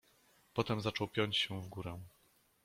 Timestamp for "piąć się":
1.07-1.61